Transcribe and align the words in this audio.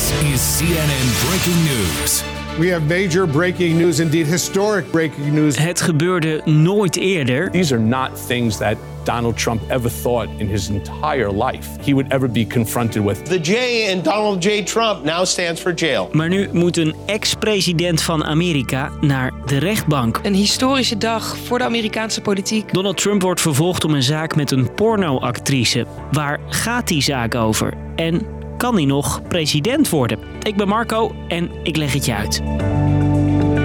This 0.00 0.12
is 0.22 0.40
CNN 0.40 1.28
Breaking 1.28 1.62
News. 1.64 2.24
We 2.58 2.68
have 2.68 2.88
major 2.88 3.26
breaking 3.26 3.78
news, 3.78 4.00
indeed 4.00 4.26
historic 4.26 4.90
breaking 4.90 5.34
news. 5.34 5.58
Het 5.58 5.80
gebeurde 5.80 6.40
nooit 6.44 6.96
eerder. 6.96 7.50
These 7.50 7.74
are 7.74 7.82
not 7.82 8.26
things 8.26 8.56
that 8.56 8.76
Donald 9.04 9.36
Trump 9.36 9.60
ever 9.68 9.90
thought 10.02 10.28
in 10.36 10.48
his 10.48 10.68
entire 10.68 11.32
life 11.32 11.68
he 11.80 11.92
would 11.92 12.12
ever 12.12 12.30
be 12.30 12.46
confronted 12.46 13.04
with. 13.04 13.24
The 13.24 13.40
J 13.40 13.54
in 13.90 14.02
Donald 14.02 14.44
J. 14.44 14.62
Trump 14.62 15.04
now 15.04 15.24
stands 15.24 15.60
for 15.60 15.74
jail. 15.74 16.08
Maar 16.12 16.28
nu 16.28 16.48
moet 16.52 16.76
een 16.76 16.94
ex-president 17.06 18.02
van 18.02 18.24
Amerika 18.24 18.90
naar 19.00 19.32
de 19.46 19.58
rechtbank. 19.58 20.20
Een 20.22 20.34
historische 20.34 20.98
dag 20.98 21.36
voor 21.36 21.58
de 21.58 21.64
Amerikaanse 21.64 22.20
politiek. 22.20 22.72
Donald 22.72 22.96
Trump 22.96 23.22
wordt 23.22 23.40
vervolgd 23.40 23.84
om 23.84 23.94
een 23.94 24.02
zaak 24.02 24.36
met 24.36 24.50
een 24.50 24.74
pornoactrice. 24.74 25.86
Waar 26.10 26.40
gaat 26.48 26.88
die 26.88 27.02
zaak 27.02 27.34
over? 27.34 27.74
En 27.96 28.38
kan 28.60 28.74
hij 28.74 28.84
nog 28.84 29.22
president 29.28 29.88
worden? 29.88 30.18
Ik 30.42 30.56
ben 30.56 30.68
Marco 30.68 31.14
en 31.28 31.50
ik 31.62 31.76
leg 31.76 31.92
het 31.92 32.04
je 32.04 32.14
uit. 32.14 32.40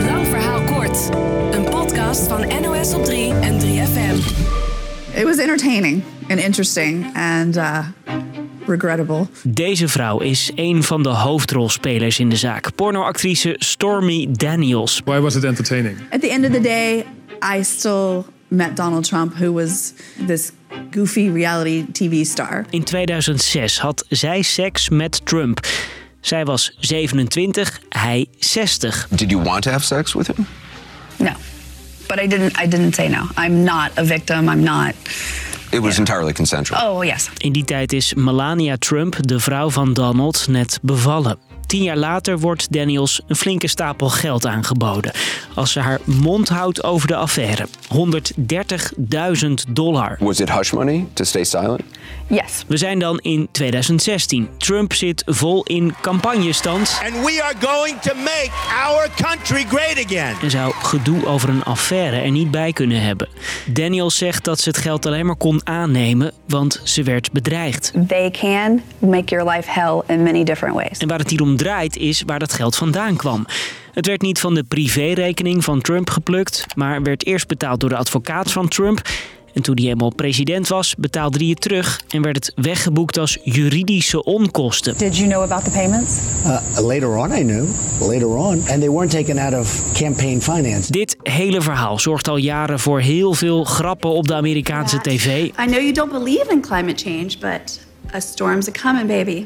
Lang 0.06 0.28
verhaal 0.28 0.62
kort. 0.64 1.10
Een 1.52 1.64
podcast 1.64 2.28
van 2.28 2.62
NOS 2.62 2.94
op 2.94 3.04
3 3.04 3.34
en 3.34 3.60
3FM. 3.60 4.18
It 5.16 5.24
was 5.24 5.38
entertaining 5.38 6.04
and 6.30 6.40
interesting 6.40 7.06
and 7.14 7.58
uh, 7.58 7.80
regrettable. 8.66 9.28
Deze 9.44 9.88
vrouw 9.88 10.20
is 10.20 10.52
een 10.56 10.84
van 10.84 11.04
de 11.04 11.10
hoofdrolspelers 11.10 12.20
in 12.20 12.30
de 12.30 12.36
zaak. 12.36 12.76
Pornoactrice 12.76 13.56
Stormy 13.58 14.28
Daniels. 14.32 15.02
Why 15.06 15.20
was 15.20 15.36
it 15.36 15.44
entertaining? 15.44 15.98
At 16.10 16.22
the 16.22 16.30
end 16.30 16.46
of 16.46 16.52
the 16.52 16.62
day, 16.62 17.06
I 17.58 17.64
still 17.64 18.24
met 18.56 18.76
Donald 18.76 19.04
Trump, 19.04 19.34
who 19.34 19.54
was 19.54 19.94
this 20.26 20.52
goofy 20.92 21.30
reality 21.30 21.86
TV 21.92 22.26
star. 22.26 22.66
In 22.70 22.84
2006 22.84 23.80
had 23.80 24.06
zij 24.10 24.42
seks 24.42 24.90
met 24.90 25.26
Trump. 25.26 25.68
Zij 26.20 26.46
was 26.46 26.76
27, 26.80 27.82
hij 27.90 28.28
60. 28.40 29.08
Did 29.10 29.30
you 29.30 29.44
want 29.44 29.62
to 29.62 29.72
have 29.72 29.86
sex 29.86 30.14
with 30.14 30.28
him? 30.28 30.46
No, 31.18 31.32
but 32.08 32.20
I 32.20 32.28
didn't. 32.28 32.60
I 32.64 32.68
didn't 32.68 32.96
say 32.96 33.08
no. 33.08 33.28
I'm 33.38 33.64
not 33.64 33.90
a 33.98 34.04
victim. 34.04 34.50
I'm 34.50 34.64
not. 34.64 34.94
It 35.72 35.80
was 35.82 35.98
entirely 35.98 36.34
consensual. 36.34 36.80
Oh 36.80 37.04
yes. 37.04 37.30
In 37.38 37.52
die 37.52 37.64
tijd 37.64 37.94
is 37.94 38.14
Melania 38.14 38.76
Trump, 38.78 39.16
de 39.20 39.40
vrouw 39.40 39.70
van 39.70 39.94
Donald, 39.94 40.48
net 40.48 40.80
bevallen. 40.82 41.38
Tien 41.66 41.84
jaar 41.84 41.98
later 41.98 42.40
wordt 42.40 42.72
Daniels 42.72 43.22
een 43.28 43.36
flinke 43.36 43.68
stapel 43.68 44.10
geld 44.10 44.46
aangeboden. 44.46 45.12
Als 45.56 45.72
ze 45.72 45.80
haar 45.80 46.00
mond 46.04 46.50
houdt 46.50 46.84
over 46.84 47.08
de 47.08 47.16
affaire. 47.16 47.68
130.000 47.94 49.52
dollar. 49.70 50.18
Was 50.20 50.40
it 50.40 50.52
hush 50.52 50.72
money 50.72 51.06
to 51.14 51.24
stay 51.24 51.44
silent? 51.44 51.82
Yes. 52.28 52.64
We 52.68 52.78
zijn 52.78 53.00
dan 53.00 53.20
in 53.20 53.48
2016. 53.52 54.50
Trump 54.58 54.94
zit 54.94 55.24
vol 55.26 55.64
in 55.64 55.94
campagnestand. 56.02 57.00
And 57.04 57.26
we 57.26 57.42
are 57.44 57.54
going 57.60 58.02
to 58.02 58.16
make 58.16 58.50
our 58.86 59.10
country 59.16 59.66
great 59.70 60.06
again. 60.06 60.36
En 60.42 60.52
zou 60.52 60.74
gedoe 60.74 61.26
over 61.26 61.50
een 61.50 61.64
affaire 61.64 62.18
er 62.18 62.32
niet 62.32 62.52
bij 62.52 62.74
kunnen 62.74 63.02
hebben. 63.02 63.28
Daniels 63.66 64.18
zegt 64.18 64.44
dat 64.44 64.60
ze 64.60 64.70
het 64.70 64.78
geld 64.78 65.06
alleen 65.06 65.26
maar 65.26 65.36
kon 65.36 65.62
aannemen, 65.64 66.32
want 66.48 66.82
ze 66.84 67.04
werd 67.04 67.32
bedreigd. 67.32 67.92
They 68.08 68.32
can 68.32 68.82
make 69.00 69.36
your 69.36 69.50
life 69.50 69.72
hell 69.72 70.02
in 70.08 70.24
many 70.24 70.44
different 70.44 70.76
ways. 70.76 70.98
En 70.98 71.08
waar 71.08 71.20
het 71.20 71.30
hier 71.30 71.42
om 71.42 71.55
draait 71.58 71.98
is 71.98 72.24
waar 72.26 72.40
dat 72.40 72.54
geld 72.54 72.76
vandaan 72.76 73.16
kwam. 73.16 73.46
Het 73.94 74.06
werd 74.06 74.22
niet 74.22 74.40
van 74.40 74.54
de 74.54 74.64
privérekening 74.64 75.64
van 75.64 75.82
Trump 75.82 76.10
geplukt, 76.10 76.66
maar 76.76 77.04
werd 77.04 77.26
eerst 77.26 77.48
betaald 77.48 77.80
door 77.80 77.90
de 77.90 77.96
advocaat 77.96 78.52
van 78.52 78.68
Trump. 78.68 79.02
En 79.56 79.62
toen 79.62 79.78
hij 79.78 79.90
eenmaal 79.90 80.14
president 80.16 80.68
was, 80.68 80.96
betaalde 80.98 81.38
hij 81.38 81.48
het 81.48 81.62
terug 81.62 82.02
en 82.08 82.22
werd 82.22 82.36
het 82.36 82.52
weggeboekt 82.56 83.18
als 83.18 83.38
juridische 83.44 84.24
onkosten. 84.24 84.98
Did 84.98 85.18
you 85.18 85.30
know 85.30 85.44
about 85.44 85.64
the 85.64 85.72
payments? 85.72 86.12
Uh, 86.46 86.86
later 86.86 87.16
on, 87.16 87.32
I 87.32 87.42
knew. 87.42 87.66
Later 88.00 88.28
on, 88.28 88.54
and 88.54 88.80
they 88.80 88.90
weren't 88.90 89.12
taken 89.12 89.38
out 89.38 89.54
of 89.54 89.84
campaign 89.94 90.42
finance. 90.42 90.92
Dit 90.92 91.18
hele 91.24 91.62
verhaal 91.62 92.00
zorgt 92.00 92.28
al 92.28 92.38
jaren 92.38 92.80
voor 92.80 93.00
heel 93.00 93.34
veel 93.34 93.64
grappen 93.64 94.10
op 94.10 94.28
de 94.28 94.34
Amerikaanse 94.34 95.02
tv. 95.02 95.44
I 95.46 95.52
know 95.54 95.74
you 95.74 95.92
don't 95.92 96.12
believe 96.12 96.52
in 96.52 96.62
climate 96.62 97.10
change, 97.10 97.30
but 97.40 97.80
a 98.16 98.20
storm's 98.20 98.68
a 98.68 98.72
coming, 98.72 99.08
baby. 99.08 99.46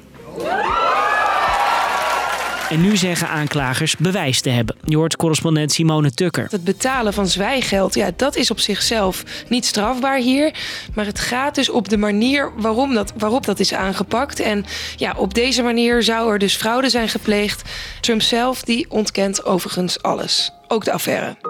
En 2.70 2.82
nu 2.82 2.98
zeggen 2.98 3.28
aanklagers 3.28 3.98
bewijs 3.98 4.42
te 4.42 4.50
hebben. 4.50 4.76
Je 4.86 4.98
hoort 4.98 5.16
correspondent 5.16 5.72
Simone 5.72 6.12
Tukker. 6.12 6.48
Het 6.52 6.64
betalen 6.64 7.14
van 7.14 7.28
zwijgeld, 7.28 7.96
ja, 7.96 8.12
dat 8.16 8.36
is 8.36 8.52
op 8.52 8.60
zichzelf 8.60 9.24
niet 9.48 9.66
strafbaar 9.66 10.18
hier. 10.18 10.54
Maar 10.94 11.06
het 11.06 11.20
gaat 11.20 11.56
dus 11.56 11.70
op 11.70 11.90
de 11.90 11.98
manier 11.98 12.52
waarom 12.58 12.94
dat, 12.94 13.14
waarop 13.18 13.46
dat 13.46 13.60
is 13.60 13.74
aangepakt. 13.74 14.40
En 14.40 14.66
ja, 14.98 15.14
op 15.18 15.34
deze 15.34 15.62
manier 15.62 16.04
zou 16.04 16.32
er 16.32 16.40
dus 16.40 16.56
fraude 16.56 16.90
zijn 16.90 17.10
gepleegd. 17.10 17.70
Trump 18.02 18.22
zelf 18.22 18.62
die 18.62 18.86
ontkent 18.90 19.46
overigens 19.46 20.02
alles. 20.02 20.52
Ook 20.68 20.86
de 20.86 20.92
affaire. 20.92 21.49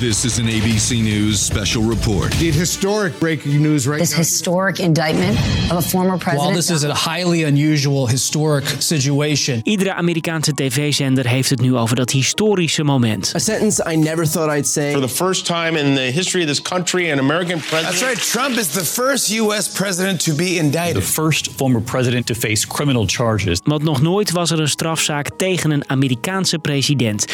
This 0.00 0.24
is 0.24 0.38
an 0.38 0.46
ABC 0.46 1.02
News 1.02 1.44
special 1.44 1.82
report. 1.82 2.32
Indeed 2.32 2.54
historic 2.54 3.18
breaking 3.18 3.60
news 3.60 3.86
right 3.86 3.98
This 3.98 4.10
now. 4.10 4.16
historic 4.16 4.78
indictment 4.78 5.36
of 5.70 5.76
a 5.76 5.82
former 5.82 6.16
president. 6.16 6.38
While 6.38 6.54
this 6.54 6.70
is 6.70 6.84
a 6.84 6.94
highly 6.94 7.44
unusual 7.44 8.08
historic 8.08 8.64
situation. 8.78 9.60
Iedere 9.62 9.94
Amerikaanse 9.94 10.54
tv-zender 10.54 11.26
heeft 11.26 11.50
het 11.50 11.60
nu 11.60 11.76
over 11.76 11.96
dat 11.96 12.10
historische 12.10 12.84
moment. 12.84 13.32
A 13.34 13.38
sentence 13.38 13.92
I 13.92 13.96
never 13.96 14.26
thought 14.26 14.56
I'd 14.56 14.66
say. 14.66 14.92
For 14.92 15.00
the 15.00 15.14
first 15.14 15.46
time 15.46 15.78
in 15.78 15.94
the 15.94 16.10
history 16.12 16.42
of 16.42 16.48
this 16.48 16.62
country, 16.62 17.10
an 17.10 17.18
American 17.18 17.58
president. 17.58 17.98
That's 17.98 18.02
right. 18.02 18.30
Trump 18.30 18.56
is 18.56 18.68
the 18.68 18.84
first 18.84 19.28
U.S. 19.28 19.68
president 19.68 20.24
to 20.24 20.34
be 20.34 20.56
indicted. 20.56 20.94
The 20.94 21.12
first 21.22 21.50
former 21.56 21.82
president 21.82 22.26
to 22.26 22.34
face 22.34 22.66
criminal 22.66 23.06
charges. 23.06 23.60
Want 23.64 23.82
nog 23.82 24.00
nooit 24.00 24.30
was 24.30 24.50
er 24.50 24.60
een 24.60 24.68
strafzaak 24.68 25.28
tegen 25.36 25.70
een 25.70 25.84
Amerikaanse 25.86 26.58
president. 26.58 27.24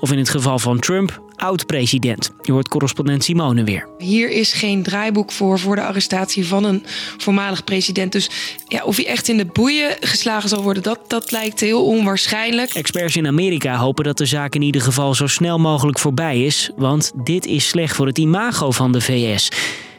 Of 0.00 0.12
in 0.12 0.18
het 0.18 0.28
geval 0.28 0.58
van 0.58 0.78
Trump, 0.78 1.20
oud-president. 1.42 2.30
Je 2.42 2.52
hoort 2.52 2.68
correspondent 2.68 3.24
Simone 3.24 3.64
weer. 3.64 3.88
Hier 3.98 4.30
is 4.30 4.52
geen 4.52 4.82
draaiboek 4.82 5.32
voor 5.32 5.58
voor 5.58 5.76
de 5.76 5.82
arrestatie 5.82 6.46
van 6.46 6.64
een 6.64 6.82
voormalig 7.18 7.64
president. 7.64 8.12
Dus 8.12 8.30
ja, 8.68 8.84
of 8.84 8.96
hij 8.96 9.06
echt 9.06 9.28
in 9.28 9.36
de 9.36 9.44
boeien 9.44 9.96
geslagen 10.00 10.48
zal 10.48 10.62
worden, 10.62 10.82
dat, 10.82 10.98
dat 11.06 11.30
lijkt 11.30 11.60
heel 11.60 11.86
onwaarschijnlijk. 11.86 12.70
Experts 12.70 13.16
in 13.16 13.26
Amerika 13.26 13.76
hopen 13.76 14.04
dat 14.04 14.18
de 14.18 14.26
zaak 14.26 14.54
in 14.54 14.62
ieder 14.62 14.80
geval 14.82 15.14
zo 15.14 15.26
snel 15.26 15.58
mogelijk 15.58 15.98
voorbij 15.98 16.44
is. 16.44 16.70
Want 16.76 17.12
dit 17.24 17.46
is 17.46 17.68
slecht 17.68 17.96
voor 17.96 18.06
het 18.06 18.18
imago 18.18 18.70
van 18.70 18.92
de 18.92 19.00
VS. 19.00 19.48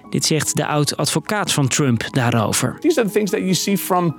Dit 0.10 0.26
zegt 0.26 0.56
de 0.56 0.66
oud-advocaat 0.66 1.52
van 1.52 1.68
Trump 1.68 2.08
daarover. 2.12 2.78
These 2.80 3.00
are 3.00 3.08
the 3.08 3.14
things 3.14 3.32
that 3.32 3.40
you 3.40 3.54
see 3.54 3.78
from 3.78 4.16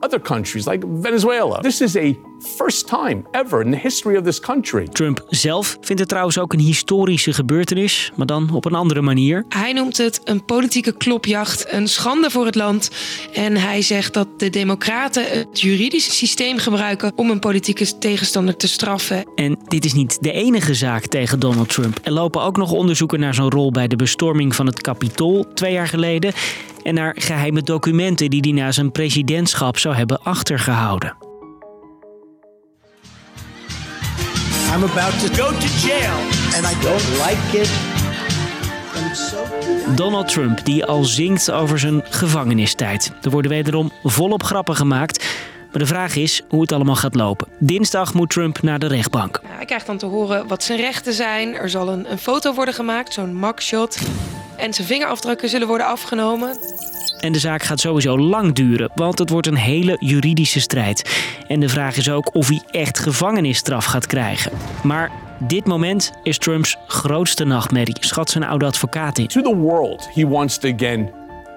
other 0.00 0.20
countries 0.20 0.66
like 0.66 0.86
Venezuela. 1.00 1.60
This 1.60 1.80
is 1.80 1.96
a 1.96 2.12
first 2.56 2.86
time 2.86 3.22
ever 3.30 3.60
in 3.60 3.70
the 3.70 3.78
history 3.78 4.16
of 4.16 4.24
this 4.24 4.40
country. 4.40 4.88
Trump 4.88 5.24
zelf 5.28 5.76
vindt 5.80 6.00
het 6.00 6.08
trouwens 6.08 6.38
ook 6.38 6.52
een 6.52 6.60
historische 6.60 7.32
gebeurtenis, 7.32 8.12
maar 8.14 8.26
dan 8.26 8.50
op 8.52 8.64
een 8.64 8.74
andere 8.74 9.02
manier. 9.02 9.44
Hij 9.48 9.72
noemt 9.72 9.96
het 9.96 10.20
een 10.24 10.44
politieke 10.44 10.96
klopjacht, 10.96 11.72
een 11.72 11.88
schande 11.88 12.30
voor 12.30 12.46
het 12.46 12.54
land. 12.54 12.90
En 13.32 13.56
hij 13.56 13.82
zegt 13.82 14.14
dat 14.14 14.28
de 14.36 14.50
Democraten 14.50 15.24
het 15.38 15.60
juridische 15.60 16.10
systeem 16.10 16.58
gebruiken 16.58 17.12
om 17.16 17.30
een 17.30 17.38
politieke 17.38 17.98
tegenstander 17.98 18.56
te 18.56 18.68
straffen. 18.68 19.24
En 19.34 19.58
dit 19.68 19.84
is 19.84 19.92
niet 19.92 20.22
de 20.22 20.32
enige 20.32 20.74
zaak 20.74 21.06
tegen 21.06 21.40
Donald 21.40 21.68
Trump. 21.68 21.98
Er 22.02 22.12
lopen 22.12 22.42
ook 22.42 22.56
nog 22.56 22.72
onderzoeken 22.72 23.20
naar 23.20 23.34
zijn 23.34 23.50
rol 23.50 23.70
bij 23.70 23.88
de 23.88 23.96
bestorming 23.96 24.54
van 24.54 24.66
het 24.66 24.80
Capitool 24.80 25.46
twee 25.54 25.72
jaar 25.72 25.88
geleden. 25.88 26.32
En 26.82 26.94
naar 26.94 27.16
geheime 27.18 27.62
documenten 27.62 28.30
die 28.30 28.40
hij 28.40 28.52
na 28.52 28.72
zijn 28.72 28.92
presidentschap 28.92 29.78
zou 29.78 29.94
hebben 29.94 30.22
achtergehouden. 30.22 31.23
I'm 34.74 34.82
about 34.82 35.20
to 35.20 35.42
Go 35.42 35.50
to 35.58 35.66
jail. 35.86 36.16
and 36.56 36.66
I 36.66 36.74
don't 36.82 37.08
like 37.26 37.58
it. 37.62 37.70
Donald 39.96 40.28
Trump, 40.28 40.64
die 40.64 40.84
al 40.84 41.04
zingt 41.04 41.50
over 41.50 41.78
zijn 41.78 42.02
gevangenistijd. 42.10 43.12
Er 43.22 43.30
worden 43.30 43.50
wederom 43.50 43.92
volop 44.02 44.42
grappen 44.42 44.76
gemaakt. 44.76 45.24
Maar 45.70 45.78
de 45.78 45.86
vraag 45.86 46.16
is 46.16 46.42
hoe 46.48 46.60
het 46.60 46.72
allemaal 46.72 46.96
gaat 46.96 47.14
lopen. 47.14 47.48
Dinsdag 47.58 48.14
moet 48.14 48.30
Trump 48.30 48.62
naar 48.62 48.78
de 48.78 48.86
rechtbank. 48.86 49.40
Ja, 49.42 49.48
hij 49.56 49.64
krijgt 49.64 49.86
dan 49.86 49.96
te 49.98 50.06
horen 50.06 50.48
wat 50.48 50.62
zijn 50.62 50.78
rechten 50.78 51.12
zijn. 51.12 51.54
Er 51.54 51.70
zal 51.70 51.88
een, 51.88 52.10
een 52.10 52.18
foto 52.18 52.54
worden 52.54 52.74
gemaakt, 52.74 53.12
zo'n 53.12 53.40
mugshot. 53.40 53.98
En 54.56 54.74
zijn 54.74 54.86
vingerafdrukken 54.86 55.48
zullen 55.48 55.66
worden 55.66 55.86
afgenomen. 55.86 56.58
En 57.24 57.32
de 57.32 57.38
zaak 57.38 57.62
gaat 57.62 57.80
sowieso 57.80 58.18
lang 58.18 58.52
duren, 58.52 58.90
want 58.94 59.18
het 59.18 59.30
wordt 59.30 59.46
een 59.46 59.56
hele 59.56 59.96
juridische 59.98 60.60
strijd. 60.60 61.24
En 61.46 61.60
de 61.60 61.68
vraag 61.68 61.96
is 61.96 62.10
ook 62.10 62.34
of 62.34 62.48
hij 62.48 62.62
echt 62.70 62.98
gevangenisstraf 62.98 63.84
gaat 63.84 64.06
krijgen. 64.06 64.52
Maar 64.82 65.10
dit 65.38 65.66
moment 65.66 66.12
is 66.22 66.38
Trumps 66.38 66.76
grootste 66.86 67.44
nachtmerrie, 67.44 67.96
schat 68.00 68.30
zijn 68.30 68.44
oude 68.44 68.64
advocaat 68.64 69.18
in. 69.18 69.26
To 69.26 69.42
the 69.42 69.56
world, 69.56 70.08
he 70.14 70.28
wants 70.28 70.58
to 70.58 70.72
again 70.72 71.10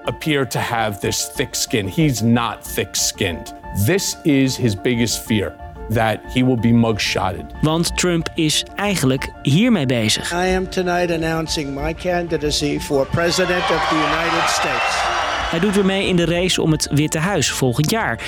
appear 0.06 0.48
to 0.48 0.60
have 0.60 1.00
this 1.00 1.32
thick 1.36 1.56
skin. 1.56 1.88
He's 1.88 2.22
not 2.22 2.74
thick 2.74 2.96
skinned. 2.96 3.54
This 3.86 4.18
is 4.24 4.58
his 4.58 4.82
biggest 4.82 5.20
fear 5.20 5.56
that 5.90 6.20
he 6.34 6.46
will 6.46 6.60
be 6.60 6.72
mugshotted. 6.72 7.46
Want 7.62 7.98
Trump 7.98 8.30
is 8.36 8.66
eigenlijk 8.76 9.32
hiermee 9.42 9.86
bezig. 9.86 10.32
I 10.32 10.56
am 10.56 10.70
tonight 10.70 11.12
announcing 11.12 11.74
my 11.74 11.94
candidacy 11.94 12.80
for 12.80 13.06
President 13.06 13.64
of 13.72 13.88
the 13.90 13.96
United 13.96 14.50
States. 14.50 15.26
Hij 15.50 15.60
doet 15.60 15.76
weer 15.76 15.86
mee 15.86 16.08
in 16.08 16.16
de 16.16 16.26
race 16.26 16.62
om 16.62 16.72
het 16.72 16.90
Witte 16.92 17.20
Huis 17.20 17.52
volgend 17.52 17.92
jaar. 17.92 18.20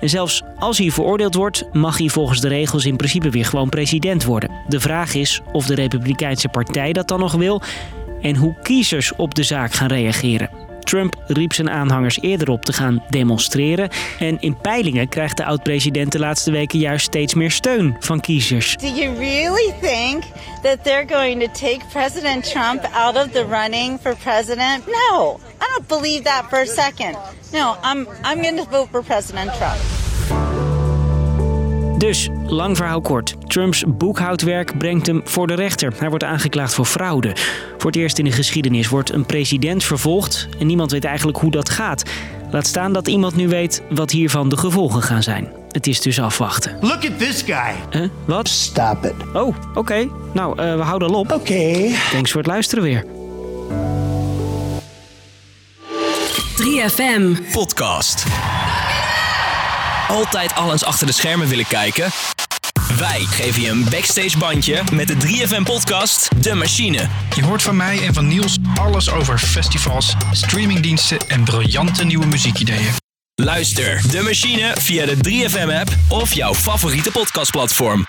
En 0.00 0.08
zelfs 0.08 0.42
als 0.58 0.78
hij 0.78 0.90
veroordeeld 0.90 1.34
wordt, 1.34 1.64
mag 1.72 1.98
hij 1.98 2.08
volgens 2.08 2.40
de 2.40 2.48
regels 2.48 2.84
in 2.84 2.96
principe 2.96 3.30
weer 3.30 3.44
gewoon 3.44 3.68
president 3.68 4.24
worden. 4.24 4.50
De 4.68 4.80
vraag 4.80 5.14
is 5.14 5.40
of 5.52 5.66
de 5.66 5.74
Republikeinse 5.74 6.48
Partij 6.48 6.92
dat 6.92 7.08
dan 7.08 7.20
nog 7.20 7.32
wil 7.32 7.62
en 8.20 8.36
hoe 8.36 8.54
kiezers 8.62 9.16
op 9.16 9.34
de 9.34 9.42
zaak 9.42 9.72
gaan 9.72 9.88
reageren. 9.88 10.50
Trump 10.86 11.14
riep 11.26 11.52
zijn 11.52 11.70
aanhangers 11.70 12.20
eerder 12.20 12.48
op 12.48 12.64
te 12.64 12.72
gaan 12.72 13.04
demonstreren. 13.08 13.88
En 14.18 14.40
in 14.40 14.56
peilingen 14.56 15.08
krijgt 15.08 15.36
de 15.36 15.44
oud-president 15.44 16.12
de 16.12 16.18
laatste 16.18 16.50
weken 16.50 16.78
juist 16.78 17.06
steeds 17.06 17.34
meer 17.34 17.50
steun 17.50 17.96
van 18.00 18.20
kiezers. 18.20 18.76
Do 18.76 18.86
you 18.86 19.18
really 19.18 19.74
think 19.80 20.24
that 20.62 20.84
they're 20.84 21.06
going 21.08 21.40
to 21.40 21.50
take 21.52 21.80
President 21.92 22.50
Trump 22.50 22.84
out 22.94 23.16
of 23.16 23.30
the 23.32 23.44
running 23.48 24.00
for 24.00 24.16
president? 24.16 24.86
No, 24.86 25.40
I 25.60 25.66
don't 25.76 25.88
believe 25.88 26.22
that 26.22 26.44
for 26.48 26.58
a 26.58 26.66
second. 26.66 27.16
No, 27.52 27.76
I'm, 27.82 28.06
I'm 28.24 28.42
going 28.42 28.56
to 28.56 28.66
vote 28.70 28.88
for 28.90 29.02
President 29.02 29.54
Trump. 29.54 29.95
Dus, 31.98 32.28
lang 32.46 32.76
verhaal 32.76 33.00
kort. 33.00 33.34
Trumps 33.46 33.84
boekhoudwerk 33.86 34.78
brengt 34.78 35.06
hem 35.06 35.20
voor 35.24 35.46
de 35.46 35.54
rechter. 35.54 35.92
Hij 35.98 36.08
wordt 36.08 36.24
aangeklaagd 36.24 36.74
voor 36.74 36.84
fraude. 36.84 37.36
Voor 37.78 37.90
het 37.90 37.96
eerst 38.00 38.18
in 38.18 38.24
de 38.24 38.32
geschiedenis 38.32 38.88
wordt 38.88 39.12
een 39.12 39.26
president 39.26 39.84
vervolgd 39.84 40.48
en 40.58 40.66
niemand 40.66 40.90
weet 40.90 41.04
eigenlijk 41.04 41.38
hoe 41.38 41.50
dat 41.50 41.70
gaat. 41.70 42.02
Laat 42.50 42.66
staan 42.66 42.92
dat 42.92 43.08
iemand 43.08 43.36
nu 43.36 43.48
weet 43.48 43.82
wat 43.90 44.10
hiervan 44.10 44.48
de 44.48 44.56
gevolgen 44.56 45.02
gaan 45.02 45.22
zijn. 45.22 45.48
Het 45.70 45.86
is 45.86 46.00
dus 46.00 46.20
afwachten. 46.20 46.76
Look 46.80 47.04
at 47.04 47.18
this 47.18 47.42
guy. 47.42 47.74
Huh? 47.90 48.08
Wat? 48.24 48.48
Stop 48.48 49.04
it. 49.04 49.14
Oh, 49.32 49.56
oké. 49.74 50.08
Nou, 50.32 50.62
uh, 50.62 50.76
we 50.76 50.82
houden 50.82 51.08
al 51.08 51.14
op. 51.14 51.32
Oké. 51.32 51.52
Okay. 51.52 51.94
Thanks 52.10 52.30
voor 52.30 52.40
het 52.40 52.50
luisteren 52.50 52.84
weer. 52.84 53.04
3FM. 56.56 57.52
Podcast. 57.52 58.24
Altijd 60.08 60.54
alles 60.54 60.84
achter 60.84 61.06
de 61.06 61.12
schermen 61.12 61.48
willen 61.48 61.66
kijken? 61.66 62.10
Wij 62.98 63.20
geven 63.20 63.62
je 63.62 63.70
een 63.70 63.84
backstage 63.90 64.38
bandje 64.38 64.82
met 64.92 65.08
de 65.08 65.14
3FM 65.14 65.62
podcast 65.62 66.42
De 66.42 66.54
Machine. 66.54 67.08
Je 67.34 67.44
hoort 67.44 67.62
van 67.62 67.76
mij 67.76 68.06
en 68.06 68.14
van 68.14 68.26
Niels 68.26 68.56
alles 68.80 69.10
over 69.10 69.38
festivals, 69.38 70.14
streamingdiensten 70.32 71.18
en 71.28 71.44
briljante 71.44 72.04
nieuwe 72.04 72.26
muziekideeën. 72.26 72.92
Luister 73.34 74.10
De 74.10 74.22
Machine 74.22 74.74
via 74.78 75.06
de 75.06 75.16
3FM 75.16 75.80
app 75.80 75.96
of 76.08 76.34
jouw 76.34 76.54
favoriete 76.54 77.10
podcastplatform. 77.10 78.04